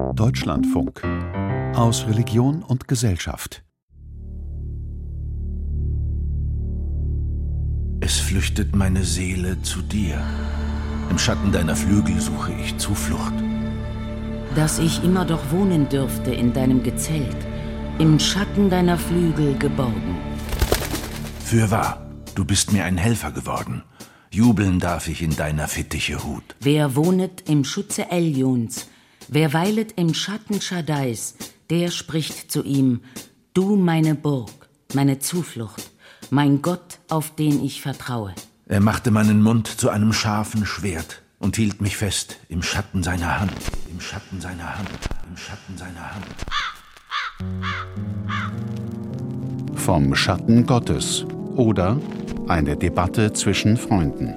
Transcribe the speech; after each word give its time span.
Deutschlandfunk 0.00 1.02
aus 1.76 2.06
Religion 2.06 2.62
und 2.62 2.88
Gesellschaft. 2.88 3.62
Es 8.00 8.18
flüchtet 8.18 8.74
meine 8.74 9.04
Seele 9.04 9.60
zu 9.62 9.82
dir. 9.82 10.20
Im 11.10 11.18
Schatten 11.18 11.52
deiner 11.52 11.76
Flügel 11.76 12.18
suche 12.20 12.52
ich 12.54 12.76
Zuflucht. 12.78 13.34
Dass 14.56 14.78
ich 14.78 15.04
immer 15.04 15.24
doch 15.24 15.52
wohnen 15.52 15.88
dürfte 15.88 16.32
in 16.32 16.52
deinem 16.52 16.82
Gezelt, 16.82 17.36
im 17.98 18.18
Schatten 18.18 18.70
deiner 18.70 18.98
Flügel 18.98 19.56
geborgen. 19.58 20.16
Fürwahr, 21.44 22.06
du 22.34 22.44
bist 22.44 22.72
mir 22.72 22.84
ein 22.84 22.96
Helfer 22.96 23.30
geworden. 23.32 23.82
Jubeln 24.30 24.80
darf 24.80 25.08
ich 25.08 25.22
in 25.22 25.36
deiner 25.36 25.68
Fittiche 25.68 26.24
Hut. 26.24 26.56
Wer 26.60 26.96
wohnet 26.96 27.48
im 27.48 27.64
Schutze 27.64 28.10
Elions, 28.10 28.88
wer 29.30 29.52
weilet 29.52 29.92
im 29.96 30.12
Schatten 30.12 30.60
Schadais, 30.60 31.36
der 31.70 31.90
spricht 31.90 32.50
zu 32.50 32.64
ihm, 32.64 33.00
du 33.54 33.76
meine 33.76 34.14
Burg, 34.14 34.68
meine 34.92 35.20
Zuflucht, 35.20 35.90
mein 36.30 36.62
Gott, 36.62 36.98
auf 37.08 37.34
den 37.34 37.64
ich 37.64 37.80
vertraue. 37.80 38.34
Er 38.66 38.80
machte 38.80 39.10
meinen 39.10 39.42
Mund 39.42 39.68
zu 39.68 39.88
einem 39.88 40.12
scharfen 40.12 40.66
Schwert 40.66 41.22
und 41.38 41.56
hielt 41.56 41.80
mich 41.80 41.96
fest 41.96 42.38
im 42.48 42.62
Schatten 42.62 43.02
seiner 43.02 43.40
Hand, 43.40 43.52
im 43.90 44.00
Schatten 44.00 44.40
seiner 44.40 44.78
Hand, 44.78 44.90
im 45.28 45.36
Schatten 45.36 45.78
seiner 45.78 46.14
Hand. 46.14 46.26
Vom 49.74 50.14
Schatten 50.14 50.66
Gottes 50.66 51.24
oder 51.54 52.00
eine 52.48 52.76
Debatte 52.76 53.32
zwischen 53.32 53.76
Freunden. 53.76 54.34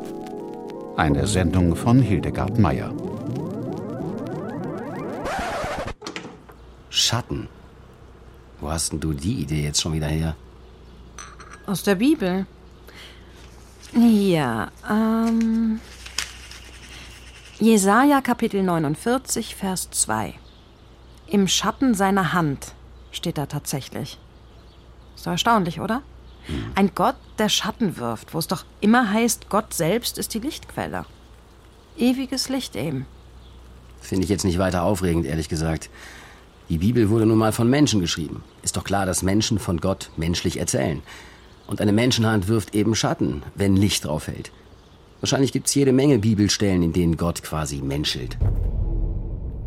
Eine 0.95 1.27
Sendung 1.27 1.75
von 1.75 1.99
Hildegard 1.99 2.59
Meyer. 2.59 2.93
Schatten. 7.03 7.47
Wo 8.59 8.71
hast 8.71 8.91
denn 8.91 8.99
du 8.99 9.13
die 9.13 9.41
Idee 9.41 9.63
jetzt 9.63 9.81
schon 9.81 9.93
wieder 9.93 10.07
her? 10.07 10.35
Aus 11.65 11.83
der 11.83 11.95
Bibel. 11.95 12.45
Ja, 13.93 14.71
ähm. 14.89 15.79
Jesaja 17.59 18.21
Kapitel 18.21 18.63
49, 18.63 19.55
Vers 19.55 19.89
2. 19.91 20.33
Im 21.27 21.47
Schatten 21.47 21.93
seiner 21.93 22.33
Hand 22.33 22.73
steht 23.11 23.37
da 23.37 23.45
tatsächlich. 23.45 24.17
Ist 25.15 25.25
doch 25.25 25.31
erstaunlich, 25.31 25.79
oder? 25.79 26.01
Ein 26.75 26.91
Gott, 26.93 27.15
der 27.37 27.49
Schatten 27.49 27.97
wirft, 27.97 28.33
wo 28.33 28.39
es 28.39 28.47
doch 28.47 28.65
immer 28.81 29.11
heißt, 29.11 29.49
Gott 29.49 29.73
selbst 29.73 30.17
ist 30.17 30.33
die 30.33 30.39
Lichtquelle. 30.39 31.05
Ewiges 31.97 32.49
Licht 32.49 32.75
eben. 32.75 33.05
Finde 34.01 34.25
ich 34.25 34.29
jetzt 34.29 34.43
nicht 34.43 34.59
weiter 34.59 34.83
aufregend, 34.83 35.25
ehrlich 35.25 35.47
gesagt. 35.47 35.89
Die 36.73 36.79
Bibel 36.79 37.11
wurde 37.11 37.27
nun 37.27 37.37
mal 37.37 37.51
von 37.51 37.69
Menschen 37.69 37.99
geschrieben. 37.99 38.43
Ist 38.63 38.77
doch 38.77 38.83
klar, 38.83 39.05
dass 39.05 39.21
Menschen 39.21 39.59
von 39.59 39.79
Gott 39.79 40.09
menschlich 40.17 40.57
erzählen. 40.57 41.03
Und 41.67 41.79
eine 41.81 41.93
Menschenhand 41.93 42.47
wirft 42.47 42.73
eben 42.73 42.95
Schatten, 42.95 43.43
wenn 43.53 43.75
Licht 43.75 44.05
drauf 44.05 44.23
fällt. 44.23 44.51
Wahrscheinlich 45.19 45.51
gibt 45.51 45.67
es 45.67 45.75
jede 45.75 45.93
Menge 45.93 46.17
Bibelstellen, 46.17 46.81
in 46.81 46.91
denen 46.91 47.15
Gott 47.15 47.43
quasi 47.43 47.83
menschelt. 47.83 48.39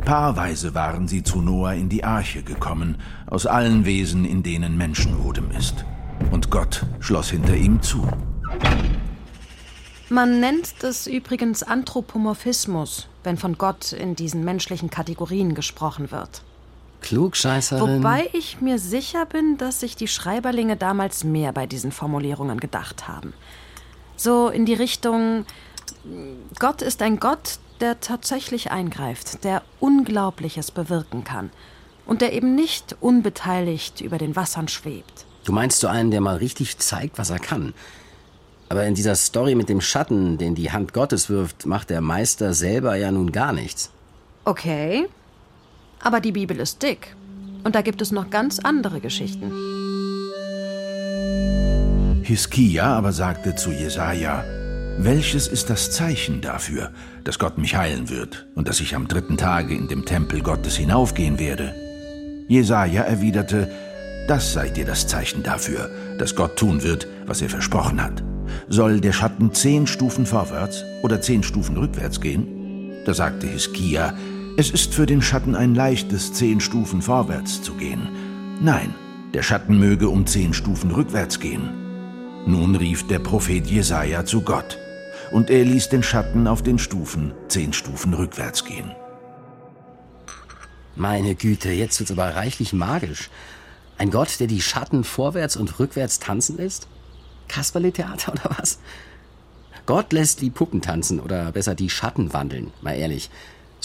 Paarweise 0.04 0.74
waren 0.74 1.06
sie 1.06 1.22
zu 1.22 1.40
Noah 1.40 1.74
in 1.74 1.88
die 1.88 2.02
Arche 2.02 2.42
gekommen, 2.42 2.96
aus 3.28 3.46
allen 3.46 3.84
Wesen, 3.84 4.24
in 4.24 4.42
denen 4.42 4.77
Menschenodem 4.77 5.52
ist 5.56 5.84
und 6.32 6.50
Gott 6.50 6.84
schloss 6.98 7.30
hinter 7.30 7.54
ihm 7.54 7.80
zu. 7.82 8.04
Man 10.08 10.40
nennt 10.40 10.82
das 10.82 11.06
übrigens 11.06 11.62
Anthropomorphismus, 11.62 13.06
wenn 13.22 13.36
von 13.36 13.56
Gott 13.56 13.92
in 13.92 14.16
diesen 14.16 14.44
menschlichen 14.44 14.90
Kategorien 14.90 15.54
gesprochen 15.54 16.10
wird. 16.10 16.42
Klugscheißerin. 17.00 17.98
Wobei 17.98 18.28
ich 18.33 18.61
mir 18.61 18.78
sicher 18.78 19.27
bin, 19.27 19.58
dass 19.58 19.80
sich 19.80 19.97
die 19.97 20.08
Schreiberlinge 20.08 20.77
damals 20.77 21.25
mehr 21.25 21.52
bei 21.52 21.66
diesen 21.66 21.92
Formulierungen 21.92 22.61
gedacht 22.61 23.08
haben. 23.08 23.33
So 24.17 24.48
in 24.48 24.64
die 24.64 24.74
Richtung, 24.74 25.45
Gott 26.58 26.83
ist 26.83 27.02
ein 27.02 27.20
Gott, 27.20 27.58
der 27.80 28.01
tatsächlich 28.01 28.70
eingreift, 28.70 29.45
der 29.45 29.62
Unglaubliches 29.80 30.70
bewirken 30.70 31.24
kann 31.24 31.51
und 32.07 32.23
der 32.23 32.33
eben 32.33 32.55
nicht 32.55 32.96
unbeteiligt 33.01 34.01
über 34.01 34.18
den 34.18 34.36
Wassern 34.36 34.68
schwebt. 34.68 35.27
Du 35.45 35.52
meinst 35.52 35.80
so 35.80 35.86
einen, 35.86 36.11
der 36.11 36.20
mal 36.20 36.36
richtig 36.36 36.78
zeigt, 36.78 37.18
was 37.18 37.30
er 37.30 37.39
kann. 37.39 37.74
Aber 38.68 38.84
in 38.84 38.95
dieser 38.95 39.14
Story 39.14 39.55
mit 39.55 39.68
dem 39.68 39.80
Schatten, 39.80 40.39
den 40.39 40.55
die 40.55 40.73
Hand 40.73 40.92
Gottes 40.92 41.30
wirft, 41.30 41.67
macht 41.67 41.90
der 41.90 42.01
Meister 42.01 42.52
selber 42.52 42.96
ja 42.96 43.13
nun 43.13 43.30
gar 43.30 43.52
nichts. 43.52 43.90
Okay. 44.45 45.07
Aber 46.01 46.20
die 46.20 46.33
Bibel 46.33 46.58
ist 46.58 46.83
dick. 46.83 47.14
Und 47.64 47.74
da 47.74 47.83
gibt 47.83 48.01
es 48.01 48.12
noch 48.12 48.30
ganz 48.30 48.58
andere 48.58 49.01
Geschichten. 49.01 49.51
Hiskia 52.23 52.86
aber 52.86 53.12
sagte 53.12 53.55
zu 53.55 53.70
Jesaja: 53.70 54.45
Welches 54.98 55.48
ist 55.48 55.70
das 55.70 55.90
Zeichen 55.90 56.40
dafür, 56.40 56.90
dass 57.24 57.39
Gott 57.39 57.58
mich 57.58 57.77
heilen 57.77 58.08
wird 58.08 58.46
und 58.55 58.68
dass 58.68 58.80
ich 58.80 58.95
am 58.95 59.08
dritten 59.08 59.36
Tage 59.36 59.74
in 59.74 59.89
dem 59.89 60.05
Tempel 60.05 60.42
Gottes 60.42 60.77
hinaufgehen 60.77 61.39
werde? 61.39 61.74
Jesaja 62.48 63.02
erwiderte: 63.02 63.70
das 64.27 64.52
sei 64.52 64.70
dir 64.70 64.84
das 64.84 65.07
Zeichen 65.07 65.45
dafür, 65.45 65.89
dass 66.18 66.34
Gott 66.34 66.57
tun 66.57 66.83
wird, 66.83 67.07
was 67.27 67.42
er 67.42 67.48
versprochen 67.48 68.02
hat. 68.02 68.24
Soll 68.68 69.01
der 69.01 69.13
Schatten 69.13 69.55
zehn 69.55 69.86
Stufen 69.86 70.27
vorwärts 70.27 70.84
oder 71.02 71.20
zehn 71.20 71.45
Stufen 71.45 71.77
rückwärts 71.77 72.20
gehen? 72.20 73.05
Da 73.05 73.14
sagte 73.14 73.46
Hiskia, 73.46 74.14
es 74.56 74.70
ist 74.70 74.94
für 74.94 75.06
den 75.06 75.20
Schatten 75.20 75.55
ein 75.55 75.74
leichtes, 75.74 76.33
zehn 76.33 76.61
Stufen 76.61 77.02
vorwärts 77.02 77.61
zu 77.61 77.74
gehen. 77.74 78.08
Nein, 78.61 78.94
der 79.34 79.42
Schatten 79.42 79.78
möge 79.78 80.08
um 80.08 80.27
zehn 80.27 80.55
Stufen 80.55 80.90
rückwärts 80.90 81.40
gehen. 81.40 81.68
Nun 82.46 82.74
rief 82.74 83.06
der 83.06 83.18
Prophet 83.18 83.66
Jesaja 83.66 84.24
zu 84.24 84.40
Gott, 84.40 84.78
und 85.30 85.50
er 85.50 85.64
ließ 85.64 85.90
den 85.90 86.02
Schatten 86.02 86.46
auf 86.46 86.62
den 86.62 86.78
Stufen 86.78 87.34
zehn 87.48 87.72
Stufen 87.72 88.14
rückwärts 88.14 88.64
gehen. 88.64 88.92
Meine 90.95 91.34
Güte, 91.34 91.70
jetzt 91.70 92.00
wird's 92.00 92.12
aber 92.12 92.34
reichlich 92.34 92.72
magisch. 92.72 93.28
Ein 93.98 94.11
Gott, 94.11 94.40
der 94.40 94.46
die 94.46 94.62
Schatten 94.62 95.05
vorwärts 95.05 95.56
und 95.56 95.78
rückwärts 95.78 96.18
tanzen 96.18 96.56
lässt? 96.56 96.89
Kasperle-Theater 97.48 98.33
oder 98.33 98.56
was? 98.58 98.78
Gott 99.84 100.12
lässt 100.14 100.40
die 100.40 100.50
Puppen 100.50 100.80
tanzen 100.80 101.20
oder 101.20 101.52
besser 101.52 101.74
die 101.74 101.90
Schatten 101.90 102.33
wandeln, 102.33 102.72
mal 102.80 102.95
ehrlich. 102.95 103.30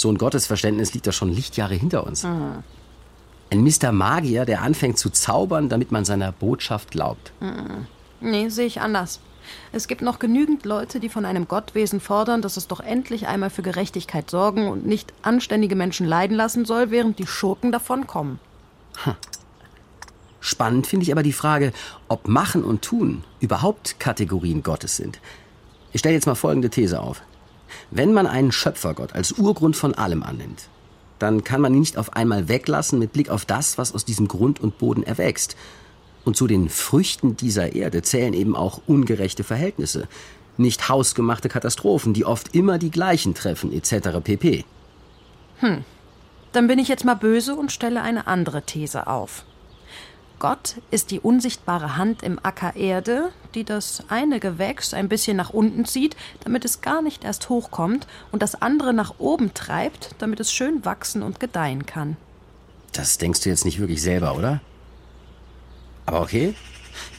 So 0.02 0.10
ein 0.10 0.18
Gottesverständnis 0.18 0.96
liegt 0.96 1.06
doch 1.06 1.14
schon 1.14 1.30
Lichtjahre 1.30 1.76
hinter 1.76 2.08
uns. 2.08 2.24
Mhm. 2.24 2.64
Ein 3.52 3.64
Mr. 3.64 3.92
Magier, 3.92 4.46
der 4.46 4.64
anfängt 4.64 4.98
zu 4.98 5.12
zaubern, 5.12 5.70
damit 5.70 5.92
man 5.92 6.06
seiner 6.06 6.32
Botschaft 6.32 6.90
glaubt. 6.90 7.32
Mhm. 7.40 7.86
Nee, 8.20 8.50
sehe 8.50 8.66
ich 8.66 8.82
anders. 8.82 9.20
Es 9.72 9.88
gibt 9.88 10.02
noch 10.02 10.18
genügend 10.18 10.66
Leute, 10.66 11.00
die 11.00 11.10
von 11.10 11.24
einem 11.24 11.48
Gottwesen 11.48 12.00
fordern, 12.00 12.42
dass 12.42 12.58
es 12.58 12.68
doch 12.68 12.80
endlich 12.80 13.28
einmal 13.28 13.52
für 13.52 13.62
Gerechtigkeit 13.62 14.28
sorgen 14.32 14.70
und 14.70 14.88
nicht 14.88 15.14
anständige 15.22 15.76
Menschen 15.76 16.08
leiden 16.08 16.36
lassen 16.36 16.66
soll, 16.66 16.90
während 16.90 17.20
die 17.20 17.28
Schurken 17.28 17.72
davonkommen. 17.72 18.40
Hm. 19.04 19.14
Spannend 20.40 20.88
finde 20.88 21.04
ich 21.04 21.12
aber 21.12 21.22
die 21.22 21.32
Frage, 21.32 21.74
ob 22.08 22.28
Machen 22.28 22.64
und 22.64 22.82
Tun 22.82 23.24
überhaupt 23.40 24.00
Kategorien 24.00 24.64
Gottes 24.64 24.98
sind. 24.98 25.20
Ich 25.94 26.00
stelle 26.00 26.16
jetzt 26.16 26.26
mal 26.26 26.34
folgende 26.34 26.72
These 26.72 27.00
auf. 27.00 27.22
Wenn 27.90 28.14
man 28.14 28.28
einen 28.28 28.52
Schöpfergott 28.52 29.14
als 29.14 29.34
Urgrund 29.34 29.76
von 29.76 29.94
allem 29.94 30.24
annimmt, 30.24 30.68
dann 31.20 31.44
kann 31.44 31.62
man 31.62 31.74
ihn 31.74 31.82
nicht 31.82 31.98
auf 31.98 32.14
einmal 32.14 32.48
weglassen 32.48 33.00
mit 33.00 33.14
Blick 33.14 33.30
auf 33.30 33.46
das, 33.46 33.78
was 33.78 33.94
aus 33.94 34.06
diesem 34.06 34.28
Grund 34.28 34.60
und 34.60 34.78
Boden 34.78 35.04
erwächst. 35.04 35.56
Und 36.26 36.36
zu 36.36 36.48
den 36.48 36.70
Früchten 36.70 37.38
dieser 37.38 37.74
Erde 37.74 38.02
zählen 38.02 38.34
eben 38.34 38.56
auch 38.56 38.82
ungerechte 38.88 39.44
Verhältnisse, 39.44 40.08
nicht 40.58 40.90
hausgemachte 40.90 41.50
Katastrophen, 41.50 42.14
die 42.14 42.26
oft 42.26 42.54
immer 42.56 42.78
die 42.78 42.92
gleichen 42.92 43.34
treffen, 43.34 43.72
etc. 43.72 44.20
pp. 44.24 44.66
Hm. 45.60 45.84
Dann 46.52 46.68
bin 46.68 46.80
ich 46.80 46.88
jetzt 46.88 47.06
mal 47.06 47.16
böse 47.16 47.56
und 47.56 47.72
stelle 47.72 48.02
eine 48.02 48.28
andere 48.28 48.64
These 48.64 49.08
auf. 49.08 49.46
Gott 50.42 50.78
ist 50.90 51.12
die 51.12 51.20
unsichtbare 51.20 51.98
Hand 51.98 52.24
im 52.24 52.40
Acker 52.42 52.76
Erde, 52.76 53.30
die 53.54 53.64
das 53.64 54.06
eine 54.08 54.40
Gewächs 54.40 54.92
ein 54.96 55.08
bisschen 55.08 55.38
nach 55.38 55.52
unten 55.52 55.86
zieht, 55.86 56.16
damit 56.44 56.66
es 56.66 56.82
gar 56.82 57.04
nicht 57.04 57.24
erst 57.24 57.48
hochkommt, 57.50 58.08
und 58.32 58.42
das 58.42 58.60
andere 58.60 58.92
nach 58.92 59.20
oben 59.20 59.54
treibt, 59.54 60.16
damit 60.18 60.40
es 60.40 60.52
schön 60.52 60.84
wachsen 60.84 61.22
und 61.22 61.40
gedeihen 61.40 61.86
kann. 61.86 62.18
Das 62.92 63.20
denkst 63.20 63.42
du 63.42 63.50
jetzt 63.50 63.66
nicht 63.66 63.80
wirklich 63.80 64.02
selber, 64.02 64.36
oder? 64.36 64.62
Aber 66.08 66.22
okay. 66.22 66.56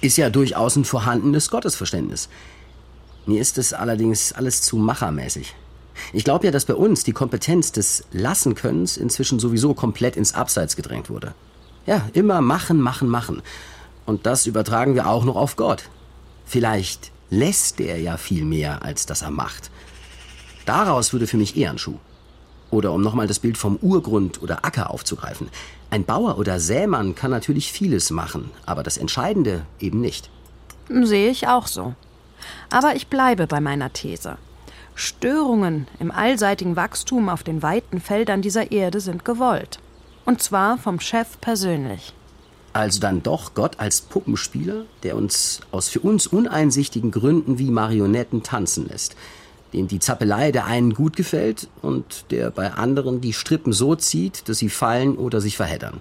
Ist 0.01 0.17
ja 0.17 0.29
durchaus 0.29 0.75
ein 0.75 0.85
vorhandenes 0.85 1.49
Gottesverständnis. 1.49 2.29
Mir 3.25 3.41
ist 3.41 3.57
es 3.57 3.73
allerdings 3.73 4.33
alles 4.33 4.63
zu 4.63 4.79
machermäßig. 4.79 5.55
Ich 6.13 6.25
glaube 6.25 6.47
ja, 6.47 6.51
dass 6.51 6.65
bei 6.65 6.75
uns 6.75 7.05
die 7.05 7.13
Kompetenz 7.13 7.71
des 7.71 8.03
Lassenkönnens 8.11 8.97
inzwischen 8.97 9.39
sowieso 9.39 9.75
komplett 9.75 10.17
ins 10.17 10.35
Abseits 10.35 10.75
gedrängt 10.75 11.09
wurde. 11.09 11.37
Ja, 11.87 12.09
immer 12.13 12.41
machen, 12.41 12.81
machen, 12.81 13.09
machen. 13.09 13.43
Und 14.07 14.27
das 14.27 14.47
übertragen 14.47 14.95
wir 14.95 15.07
auch 15.07 15.25
noch 15.25 15.37
auf 15.37 15.57
Gott. 15.57 15.85
Vielleicht 16.45 17.11
lässt 17.31 17.81
er 17.81 17.99
ja 17.99 18.17
viel 18.17 18.45
mehr, 18.45 18.83
als 18.83 19.07
dass 19.07 19.23
er 19.23 19.31
macht. 19.31 19.71
Daraus 20.67 21.13
würde 21.13 21.27
für 21.27 21.37
mich 21.37 21.57
eher 21.57 21.71
ein 21.71 21.79
Schuh. 21.79 21.99
Oder 22.71 22.93
um 22.93 23.03
nochmal 23.03 23.27
das 23.27 23.39
Bild 23.39 23.59
vom 23.59 23.77
Urgrund 23.77 24.43
oder 24.43 24.65
Acker 24.65 24.91
aufzugreifen. 24.91 25.49
Ein 25.91 26.05
Bauer 26.05 26.39
oder 26.39 26.59
Sämann 26.59 27.15
kann 27.15 27.31
natürlich 27.31 27.73
vieles 27.73 28.11
machen, 28.11 28.51
aber 28.65 28.83
das 28.83 28.97
Entscheidende 28.97 29.67
eben 29.79 30.01
nicht. 30.01 30.31
Sehe 30.89 31.31
ich 31.31 31.49
auch 31.49 31.67
so. 31.67 31.95
Aber 32.71 32.97
ich 32.97 33.09
bleibe 33.09 33.47
bei 33.47 33.61
meiner 33.61 33.93
These. 33.93 34.37
Störungen 34.95 35.87
im 35.99 36.11
allseitigen 36.11 36.77
Wachstum 36.77 37.29
auf 37.29 37.43
den 37.43 37.63
weiten 37.63 38.01
Feldern 38.01 38.43
dieser 38.43 38.73
Erde 38.73 39.01
sind 39.01 39.25
gewollt. 39.25 39.81
Und 40.25 40.43
zwar 40.43 40.79
vom 40.79 41.01
Chef 41.01 41.41
persönlich. 41.41 42.13
Also 42.73 43.01
dann 43.01 43.23
doch 43.23 43.55
Gott 43.55 43.81
als 43.81 44.01
Puppenspieler, 44.01 44.85
der 45.03 45.17
uns 45.17 45.61
aus 45.73 45.89
für 45.89 46.01
uns 46.01 46.27
uneinsichtigen 46.27 47.11
Gründen 47.11 47.59
wie 47.59 47.71
Marionetten 47.71 48.43
tanzen 48.43 48.89
lässt 48.89 49.15
dem 49.73 49.89
die 49.89 49.99
Zappelei 49.99 50.53
der 50.53 50.67
einen 50.67 50.95
gut 50.95 51.17
gefällt 51.17 51.69
und 51.81 52.27
der 52.31 52.51
bei 52.51 52.73
anderen 52.73 53.21
die 53.21 53.33
Strippen 53.33 53.73
so 53.73 53.95
zieht, 53.95 54.49
dass 54.49 54.59
sie 54.59 54.69
fallen 54.69 55.17
oder 55.17 55.41
sich 55.41 55.57
verheddern. 55.57 56.01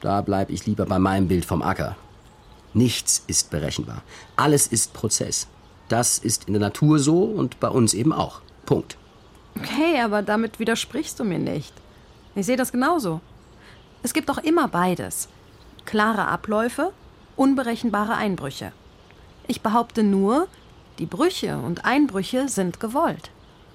Da 0.00 0.20
bleibe 0.20 0.52
ich 0.52 0.66
lieber 0.66 0.86
bei 0.86 0.98
meinem 0.98 1.28
Bild 1.28 1.44
vom 1.44 1.62
Acker. 1.62 1.96
Nichts 2.74 3.22
ist 3.26 3.50
berechenbar. 3.50 4.02
Alles 4.36 4.66
ist 4.66 4.92
Prozess. 4.94 5.46
Das 5.88 6.18
ist 6.18 6.44
in 6.46 6.54
der 6.54 6.60
Natur 6.60 6.98
so 6.98 7.22
und 7.22 7.60
bei 7.60 7.68
uns 7.68 7.94
eben 7.94 8.12
auch. 8.12 8.40
Punkt. 8.66 8.96
Okay, 9.56 10.00
aber 10.00 10.22
damit 10.22 10.58
widersprichst 10.58 11.20
du 11.20 11.24
mir 11.24 11.38
nicht. 11.38 11.72
Ich 12.34 12.46
sehe 12.46 12.56
das 12.56 12.72
genauso. 12.72 13.20
Es 14.02 14.14
gibt 14.14 14.28
doch 14.28 14.38
immer 14.38 14.68
beides. 14.68 15.28
Klare 15.84 16.26
Abläufe, 16.26 16.92
unberechenbare 17.36 18.14
Einbrüche. 18.14 18.72
Ich 19.46 19.60
behaupte 19.60 20.02
nur, 20.02 20.48
die 20.98 21.06
Brüche 21.06 21.58
und 21.58 21.84
Einbrüche 21.84 22.48
sind 22.48 22.80
gewollt. 22.80 23.30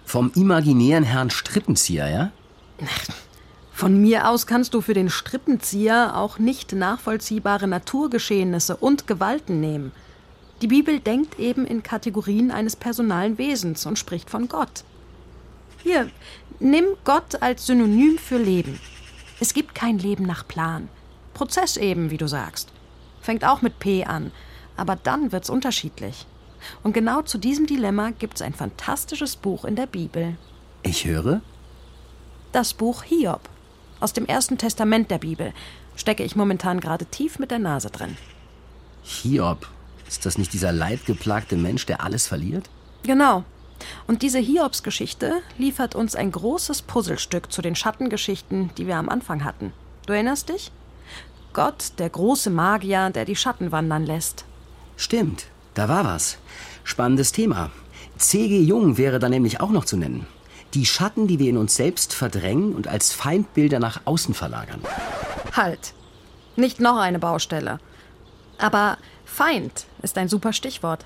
Vom 0.05 0.31
imaginären 0.35 1.03
Herrn 1.03 1.29
Strippenzieher, 1.29 2.09
ja? 2.09 2.31
Von 3.73 4.01
mir 4.01 4.27
aus 4.27 4.47
kannst 4.47 4.73
du 4.73 4.81
für 4.81 4.95
den 4.95 5.09
Strippenzieher 5.09 6.17
auch 6.17 6.39
nicht 6.39 6.73
nachvollziehbare 6.73 7.67
Naturgeschehnisse 7.67 8.75
und 8.75 9.05
Gewalten 9.05 9.59
nehmen. 9.59 9.91
Die 10.63 10.67
Bibel 10.67 10.99
denkt 10.99 11.37
eben 11.37 11.67
in 11.67 11.83
Kategorien 11.83 12.49
eines 12.49 12.75
personalen 12.75 13.37
Wesens 13.37 13.85
und 13.85 13.99
spricht 13.99 14.31
von 14.31 14.47
Gott. 14.47 14.83
Hier, 15.87 16.11
nimm 16.59 16.83
Gott 17.05 17.41
als 17.41 17.65
Synonym 17.65 18.17
für 18.17 18.37
Leben. 18.37 18.77
Es 19.39 19.53
gibt 19.53 19.73
kein 19.73 19.97
Leben 19.97 20.25
nach 20.25 20.45
Plan. 20.45 20.89
Prozess 21.33 21.77
eben, 21.77 22.11
wie 22.11 22.17
du 22.17 22.27
sagst. 22.27 22.73
Fängt 23.21 23.45
auch 23.45 23.61
mit 23.61 23.79
P 23.79 24.03
an, 24.03 24.33
aber 24.75 24.97
dann 24.97 25.31
wird's 25.31 25.49
unterschiedlich. 25.49 26.25
Und 26.83 26.91
genau 26.91 27.21
zu 27.21 27.37
diesem 27.37 27.67
Dilemma 27.67 28.09
gibt 28.09 28.35
es 28.35 28.41
ein 28.41 28.53
fantastisches 28.53 29.37
Buch 29.37 29.63
in 29.63 29.77
der 29.77 29.85
Bibel. 29.85 30.35
Ich 30.83 31.05
höre? 31.05 31.39
Das 32.51 32.73
Buch 32.73 33.03
Hiob. 33.03 33.47
Aus 34.01 34.11
dem 34.11 34.25
Ersten 34.25 34.57
Testament 34.57 35.09
der 35.09 35.19
Bibel. 35.19 35.53
Stecke 35.95 36.25
ich 36.25 36.35
momentan 36.35 36.81
gerade 36.81 37.05
tief 37.05 37.39
mit 37.39 37.49
der 37.49 37.59
Nase 37.59 37.91
drin. 37.91 38.17
Hiob? 39.03 39.69
Ist 40.05 40.25
das 40.25 40.37
nicht 40.37 40.51
dieser 40.51 40.73
leidgeplagte 40.73 41.55
Mensch, 41.55 41.85
der 41.85 42.03
alles 42.03 42.27
verliert? 42.27 42.69
Genau. 43.03 43.45
Und 44.07 44.21
diese 44.21 44.39
Hiobs-Geschichte 44.39 45.41
liefert 45.57 45.95
uns 45.95 46.15
ein 46.15 46.31
großes 46.31 46.81
Puzzlestück 46.81 47.51
zu 47.51 47.61
den 47.61 47.75
Schattengeschichten, 47.75 48.71
die 48.77 48.87
wir 48.87 48.97
am 48.97 49.09
Anfang 49.09 49.43
hatten. 49.43 49.73
Du 50.05 50.13
erinnerst 50.13 50.49
dich? 50.49 50.71
Gott, 51.53 51.93
der 51.97 52.09
große 52.09 52.49
Magier, 52.49 53.09
der 53.09 53.25
die 53.25 53.35
Schatten 53.35 53.71
wandern 53.71 54.05
lässt. 54.05 54.45
Stimmt, 54.95 55.47
da 55.73 55.89
war 55.89 56.05
was. 56.05 56.37
Spannendes 56.83 57.31
Thema. 57.31 57.71
C.G. 58.17 58.61
Jung 58.61 58.97
wäre 58.97 59.19
da 59.19 59.29
nämlich 59.29 59.59
auch 59.61 59.71
noch 59.71 59.85
zu 59.85 59.97
nennen. 59.97 60.25
Die 60.73 60.85
Schatten, 60.85 61.27
die 61.27 61.39
wir 61.39 61.49
in 61.49 61.57
uns 61.57 61.75
selbst 61.75 62.13
verdrängen 62.13 62.73
und 62.73 62.87
als 62.87 63.13
Feindbilder 63.13 63.79
nach 63.79 64.01
außen 64.05 64.33
verlagern. 64.33 64.81
Halt. 65.53 65.93
Nicht 66.55 66.79
noch 66.79 66.97
eine 66.97 67.19
Baustelle. 67.19 67.79
Aber 68.57 68.97
Feind 69.25 69.85
ist 70.01 70.17
ein 70.17 70.29
super 70.29 70.53
Stichwort. 70.53 71.05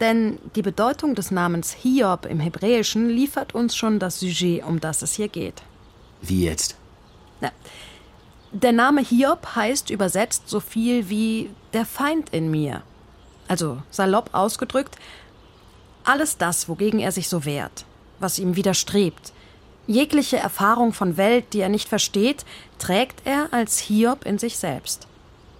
Denn 0.00 0.38
die 0.56 0.62
Bedeutung 0.62 1.14
des 1.14 1.30
Namens 1.30 1.72
Hiob 1.72 2.26
im 2.26 2.40
Hebräischen 2.40 3.08
liefert 3.08 3.54
uns 3.54 3.76
schon 3.76 3.98
das 3.98 4.20
Sujet, 4.20 4.64
um 4.64 4.80
das 4.80 5.02
es 5.02 5.14
hier 5.14 5.28
geht. 5.28 5.62
Wie 6.20 6.44
jetzt? 6.44 6.76
Na, 7.40 7.52
der 8.50 8.72
Name 8.72 9.00
Hiob 9.00 9.54
heißt 9.54 9.90
übersetzt 9.90 10.48
so 10.48 10.60
viel 10.60 11.08
wie 11.08 11.50
der 11.72 11.86
Feind 11.86 12.30
in 12.30 12.50
mir 12.50 12.82
also 13.48 13.82
salopp 13.90 14.30
ausgedrückt, 14.32 14.96
alles 16.04 16.36
das, 16.36 16.68
wogegen 16.68 17.00
er 17.00 17.12
sich 17.12 17.28
so 17.28 17.44
wehrt, 17.44 17.84
was 18.18 18.38
ihm 18.38 18.56
widerstrebt, 18.56 19.32
jegliche 19.86 20.36
Erfahrung 20.36 20.92
von 20.92 21.16
Welt, 21.16 21.52
die 21.52 21.60
er 21.60 21.68
nicht 21.68 21.88
versteht, 21.88 22.44
trägt 22.78 23.26
er 23.26 23.48
als 23.52 23.78
Hiob 23.78 24.24
in 24.26 24.38
sich 24.38 24.58
selbst. 24.58 25.06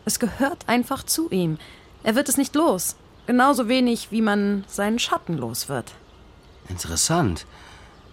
Es 0.04 0.18
gehört 0.18 0.68
einfach 0.68 1.02
zu 1.04 1.30
ihm. 1.30 1.58
Er 2.02 2.14
wird 2.14 2.28
es 2.28 2.36
nicht 2.36 2.54
los, 2.54 2.96
genauso 3.26 3.68
wenig 3.68 4.10
wie 4.10 4.22
man 4.22 4.64
seinen 4.66 4.98
Schatten 4.98 5.36
los 5.36 5.68
wird. 5.68 5.92
Interessant. 6.68 7.46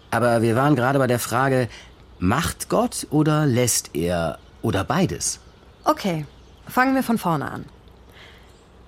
Aber 0.09 0.41
wir 0.41 0.55
waren 0.55 0.75
gerade 0.75 0.99
bei 0.99 1.07
der 1.07 1.19
Frage, 1.19 1.69
macht 2.19 2.69
Gott 2.69 3.07
oder 3.09 3.45
lässt 3.45 3.95
er 3.95 4.39
oder 4.61 4.83
beides? 4.83 5.39
Okay, 5.83 6.25
fangen 6.67 6.95
wir 6.95 7.03
von 7.03 7.17
vorne 7.17 7.49
an. 7.49 7.65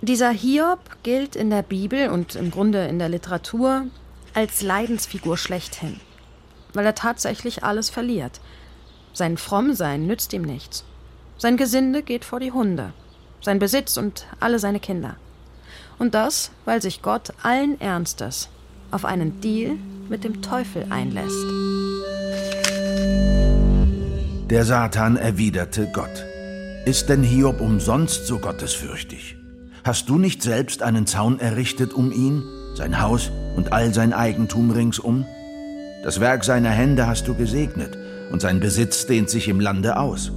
Dieser 0.02 0.31
Hiob 0.31 0.80
gilt 1.04 1.36
in 1.36 1.50
der 1.50 1.64
Bibel 1.64 2.10
und 2.10 2.36
im 2.36 2.52
Grunde 2.52 2.88
in 2.88 3.00
der 3.00 3.08
Literatur 3.08 3.86
als 4.34 4.62
Leidensfigur 4.62 5.38
schlechthin, 5.38 6.00
weil 6.74 6.86
er 6.86 6.96
tatsächlich 6.96 7.64
alles 7.64 7.90
verliert. 7.90 8.42
Sein 9.14 9.38
Frommsein 9.38 10.06
nützt 10.06 10.34
ihm 10.34 10.42
nichts. 10.42 10.84
Sein 11.38 11.56
Gesinde 11.56 12.04
geht 12.04 12.26
vor 12.26 12.40
die 12.40 12.52
Hunde, 12.52 12.94
sein 13.42 13.60
Besitz 13.60 13.96
und 13.96 14.28
alle 14.40 14.60
seine 14.60 14.80
Kinder. 14.80 15.16
Und 16.00 16.13
das, 16.13 16.51
weil 16.66 16.81
sich 16.81 17.01
Gott 17.01 17.34
allen 17.42 17.80
Ernstes 17.80 18.50
auf 18.92 19.06
einen 19.06 19.42
Deal 19.42 19.75
mit 20.10 20.24
dem 20.24 20.42
Teufel 20.42 20.86
einlässt. 20.90 21.45
Der 24.50 24.66
Satan 24.66 25.16
erwiderte 25.16 25.90
Gott. 25.94 26.25
Ist 26.86 27.10
denn 27.10 27.24
Hiob 27.24 27.62
umsonst 27.62 28.28
so 28.28 28.40
gottesfürchtig? 28.40 29.38
Hast 29.84 30.10
du 30.10 30.18
nicht 30.18 30.44
selbst 30.44 30.84
einen 30.84 31.07
Zaun 31.07 31.40
errichtet 31.40 31.94
um 31.94 32.12
ihn, 32.12 32.44
sein 32.75 33.01
Haus 33.01 33.31
und 33.56 33.74
all 33.74 33.94
sein 33.94 34.13
Eigentum 34.13 34.72
ringsum? 34.72 35.25
Das 36.04 36.19
Werk 36.19 36.44
seiner 36.44 36.69
Hände 36.69 37.07
hast 37.07 37.28
du 37.28 37.36
gesegnet, 37.36 37.98
und 38.31 38.42
sein 38.42 38.60
Besitz 38.60 39.06
dehnt 39.06 39.30
sich 39.30 39.48
im 39.48 39.60
Lande 39.60 39.98
aus. 39.98 40.31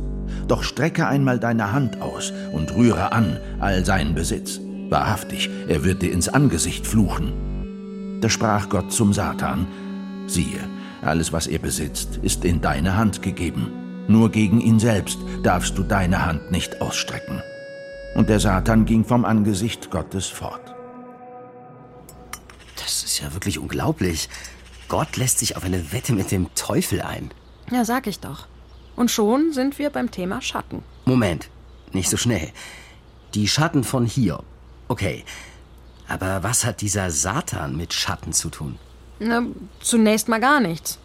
Doch 0.49 0.63
strecke 0.63 1.07
einmal 1.07 1.39
deine 1.39 1.73
Hand 1.73 2.01
aus 2.01 2.33
und 2.53 2.75
rühre 2.75 3.13
an 3.13 3.39
all 3.59 3.85
seinen 3.85 4.15
Besitz. 4.15 4.61
Wahrhaftig, 4.89 5.51
er 5.69 5.85
wird 5.85 6.03
dir 6.03 6.13
ins 6.13 6.29
Angesicht 6.29 6.87
fluchen. 6.87 8.21
Da 8.21 8.29
sprach 8.29 8.69
Gott 8.69 8.93
zum 8.93 9.13
Satan, 9.13 9.67
siehe, 10.27 10.61
alles, 11.03 11.33
was 11.33 11.47
er 11.47 11.59
besitzt, 11.59 12.19
ist 12.23 12.45
in 12.45 12.61
deine 12.61 12.97
Hand 12.97 13.23
gegeben. 13.23 14.05
Nur 14.09 14.31
gegen 14.31 14.61
ihn 14.61 14.79
selbst 14.79 15.19
darfst 15.43 15.77
du 15.77 15.83
deine 15.83 16.25
Hand 16.25 16.51
nicht 16.51 16.81
ausstrecken 16.81 17.43
und 18.17 18.31
der 18.31 18.41
Satan 18.41 18.87
ging 18.87 19.05
vom 19.05 19.25
Angesicht 19.25 19.91
Gottes 19.91 20.27
fort. 20.27 20.75
Das 22.77 23.05
ist 23.05 23.21
ja 23.21 23.33
wirklich 23.35 23.59
unglaublich. 23.59 24.29
Gott 24.89 25.17
lässt 25.17 25.39
sich 25.39 25.57
auf 25.57 25.65
eine 25.65 25.93
Wette 25.93 26.15
mit 26.15 26.31
dem 26.31 26.49
Teufel 26.55 27.03
ein. 27.03 27.31
Ja, 27.71 27.85
sag 27.85 28.07
ich 28.07 28.21
doch. 28.21 28.47
Und 28.95 29.11
schon 29.11 29.53
sind 29.53 29.79
wir 29.79 29.91
beim 29.91 30.11
Thema 30.11 30.41
Schatten. 30.41 30.83
Moment, 31.05 31.51
nicht 31.93 32.09
so 32.09 32.17
schnell. 32.17 32.51
Die 33.35 33.49
Schatten 33.49 33.85
von 33.85 34.07
hier. 34.07 34.43
Okay. 34.89 35.25
Aber 36.09 36.43
was 36.43 36.65
hat 36.65 36.81
dieser 36.81 37.11
Satan 37.11 37.77
mit 37.77 37.93
Schatten 37.93 38.33
zu 38.33 38.49
tun? 38.49 38.79
Na, 39.19 39.43
zunächst 39.81 40.29
mal 40.29 40.41
gar 40.41 40.61
nichts. 40.61 40.99